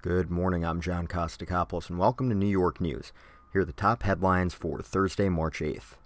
Good 0.00 0.30
morning. 0.30 0.64
I'm 0.64 0.80
John 0.80 1.08
Kostakopoulos, 1.08 1.90
and 1.90 1.98
welcome 1.98 2.28
to 2.28 2.34
New 2.36 2.46
York 2.46 2.80
News. 2.80 3.12
Here 3.52 3.62
are 3.62 3.64
the 3.64 3.72
top 3.72 4.04
headlines 4.04 4.54
for 4.54 4.80
Thursday, 4.80 5.28
March 5.28 5.58
8th. 5.58 5.96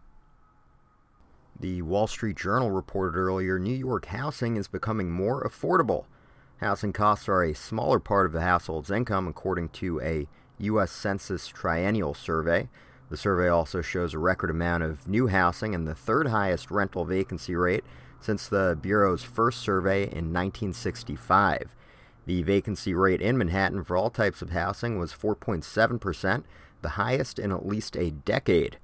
The 1.61 1.83
Wall 1.83 2.07
Street 2.07 2.39
Journal 2.39 2.71
reported 2.71 3.19
earlier 3.19 3.59
New 3.59 3.77
York 3.77 4.07
housing 4.07 4.57
is 4.57 4.67
becoming 4.67 5.11
more 5.11 5.45
affordable. 5.45 6.07
Housing 6.61 6.95
costs 6.95 7.29
are 7.29 7.43
a 7.43 7.55
smaller 7.55 7.99
part 7.99 8.25
of 8.25 8.33
the 8.33 8.41
household's 8.41 8.91
income, 8.91 9.29
according 9.29 9.69
to 9.69 10.01
a 10.01 10.27
U.S. 10.57 10.91
Census 10.91 11.47
triennial 11.47 12.15
survey. 12.15 12.71
The 13.11 13.19
survey 13.19 13.49
also 13.49 13.83
shows 13.83 14.15
a 14.15 14.19
record 14.19 14.49
amount 14.49 14.85
of 14.85 15.07
new 15.07 15.27
housing 15.27 15.75
and 15.75 15.87
the 15.87 15.95
third 15.95 16.29
highest 16.29 16.71
rental 16.71 17.05
vacancy 17.05 17.55
rate 17.55 17.85
since 18.21 18.49
the 18.49 18.79
Bureau's 18.81 19.23
first 19.23 19.61
survey 19.61 20.05
in 20.05 20.33
1965. 20.33 21.77
The 22.27 22.43
vacancy 22.43 22.95
rate 22.95 23.21
in 23.21 23.37
Manhattan 23.37 23.83
for 23.85 23.97
all 23.97 24.11
types 24.11 24.43
of 24.43 24.51
housing 24.51 24.99
was 24.99 25.13
4.7%, 25.13 26.45
the 26.81 26.89
highest 26.91 27.39
in 27.39 27.51
at 27.51 27.67
least 27.67 27.97
a 27.97 28.11
decade. 28.11 28.79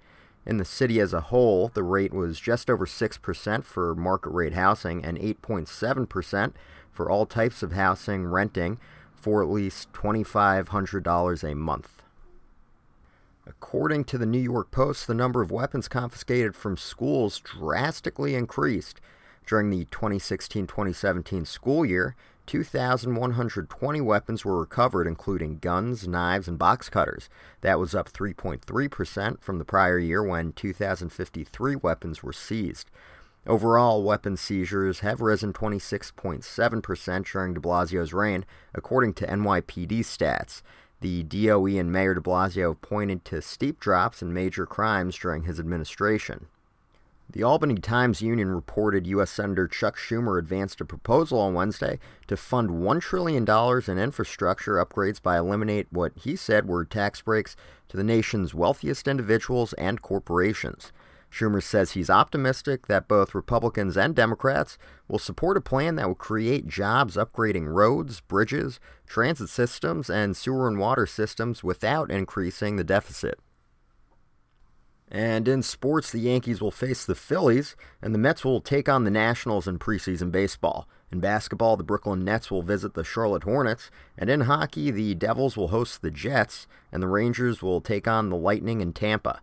In 0.44 0.56
the 0.56 0.64
city 0.64 0.98
as 0.98 1.12
a 1.12 1.20
whole, 1.20 1.68
the 1.68 1.82
rate 1.82 2.12
was 2.12 2.40
just 2.40 2.70
over 2.70 2.86
6% 2.86 3.64
for 3.64 3.94
market 3.94 4.30
rate 4.30 4.54
housing 4.54 5.04
and 5.04 5.18
8.7% 5.18 6.52
for 6.90 7.10
all 7.10 7.26
types 7.26 7.62
of 7.62 7.72
housing 7.72 8.26
renting 8.26 8.78
for 9.14 9.42
at 9.42 9.50
least 9.50 9.92
$2,500 9.92 11.44
a 11.44 11.54
month. 11.54 12.02
According 13.46 14.04
to 14.04 14.18
the 14.18 14.26
New 14.26 14.40
York 14.40 14.70
Post, 14.70 15.06
the 15.06 15.14
number 15.14 15.42
of 15.42 15.50
weapons 15.50 15.88
confiscated 15.88 16.54
from 16.54 16.76
schools 16.76 17.38
drastically 17.40 18.34
increased. 18.34 19.00
During 19.46 19.70
the 19.70 19.86
2016 19.86 20.66
2017 20.66 21.46
school 21.46 21.86
year, 21.86 22.14
2,120 22.48 24.00
weapons 24.00 24.42
were 24.42 24.58
recovered, 24.58 25.06
including 25.06 25.58
guns, 25.58 26.08
knives, 26.08 26.48
and 26.48 26.58
box 26.58 26.88
cutters. 26.88 27.28
That 27.60 27.78
was 27.78 27.94
up 27.94 28.10
3.3% 28.10 29.42
from 29.42 29.58
the 29.58 29.66
prior 29.66 29.98
year 29.98 30.22
when 30.22 30.52
2,053 30.54 31.76
weapons 31.76 32.22
were 32.22 32.32
seized. 32.32 32.90
Overall, 33.46 34.02
weapon 34.02 34.38
seizures 34.38 35.00
have 35.00 35.20
risen 35.20 35.52
26.7% 35.52 37.30
during 37.30 37.52
de 37.52 37.60
Blasio's 37.60 38.14
reign, 38.14 38.46
according 38.74 39.12
to 39.14 39.26
NYPD 39.26 40.00
stats. 40.00 40.62
The 41.02 41.24
DOE 41.24 41.78
and 41.78 41.92
Mayor 41.92 42.14
de 42.14 42.20
Blasio 42.22 42.80
pointed 42.80 43.26
to 43.26 43.42
steep 43.42 43.78
drops 43.78 44.22
in 44.22 44.32
major 44.32 44.64
crimes 44.64 45.16
during 45.18 45.42
his 45.42 45.60
administration. 45.60 46.46
The 47.30 47.42
Albany 47.42 47.74
Times 47.74 48.22
Union 48.22 48.50
reported 48.50 49.06
U.S. 49.06 49.30
Senator 49.30 49.68
Chuck 49.68 49.98
Schumer 49.98 50.38
advanced 50.38 50.80
a 50.80 50.86
proposal 50.86 51.38
on 51.38 51.52
Wednesday 51.52 51.98
to 52.26 52.38
fund 52.38 52.70
$1 52.70 53.00
trillion 53.02 53.46
in 53.46 53.98
infrastructure 53.98 54.82
upgrades 54.82 55.20
by 55.20 55.36
eliminate 55.36 55.88
what 55.90 56.12
he 56.16 56.36
said 56.36 56.66
were 56.66 56.86
tax 56.86 57.20
breaks 57.20 57.54
to 57.88 57.98
the 57.98 58.04
nation's 58.04 58.54
wealthiest 58.54 59.06
individuals 59.06 59.74
and 59.74 60.00
corporations. 60.00 60.90
Schumer 61.30 61.62
says 61.62 61.90
he's 61.90 62.08
optimistic 62.08 62.86
that 62.86 63.08
both 63.08 63.34
Republicans 63.34 63.98
and 63.98 64.14
Democrats 64.14 64.78
will 65.06 65.18
support 65.18 65.58
a 65.58 65.60
plan 65.60 65.96
that 65.96 66.08
will 66.08 66.14
create 66.14 66.66
jobs 66.66 67.16
upgrading 67.16 67.74
roads, 67.74 68.22
bridges, 68.22 68.80
transit 69.06 69.50
systems, 69.50 70.08
and 70.08 70.34
sewer 70.34 70.66
and 70.66 70.78
water 70.78 71.04
systems 71.04 71.62
without 71.62 72.10
increasing 72.10 72.76
the 72.76 72.84
deficit. 72.84 73.38
And 75.10 75.48
in 75.48 75.62
sports, 75.62 76.12
the 76.12 76.18
Yankees 76.18 76.60
will 76.60 76.70
face 76.70 77.06
the 77.06 77.14
Phillies, 77.14 77.76
and 78.02 78.14
the 78.14 78.18
Mets 78.18 78.44
will 78.44 78.60
take 78.60 78.88
on 78.88 79.04
the 79.04 79.10
Nationals 79.10 79.66
in 79.66 79.78
preseason 79.78 80.30
baseball. 80.30 80.86
In 81.10 81.20
basketball, 81.20 81.76
the 81.78 81.84
Brooklyn 81.84 82.24
Nets 82.24 82.50
will 82.50 82.62
visit 82.62 82.92
the 82.92 83.04
Charlotte 83.04 83.44
Hornets, 83.44 83.90
and 84.18 84.28
in 84.28 84.42
hockey, 84.42 84.90
the 84.90 85.14
Devils 85.14 85.56
will 85.56 85.68
host 85.68 86.02
the 86.02 86.10
Jets, 86.10 86.66
and 86.92 87.02
the 87.02 87.08
Rangers 87.08 87.62
will 87.62 87.80
take 87.80 88.06
on 88.06 88.28
the 88.28 88.36
Lightning 88.36 88.82
in 88.82 88.92
Tampa. 88.92 89.40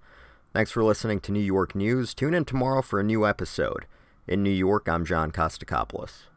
Thanks 0.54 0.72
for 0.72 0.84
listening 0.84 1.20
to 1.22 1.32
New 1.32 1.40
York 1.40 1.74
News. 1.74 2.14
Tune 2.14 2.36
in 2.36 2.46
tomorrow 2.46 2.84
for 2.84 3.00
a 3.00 3.04
new 3.04 3.26
episode. 3.26 3.88
In 4.28 4.44
New 4.44 4.52
York, 4.52 4.88
I'm 4.88 5.04
John 5.04 5.32
Kostakopoulos. 5.32 6.35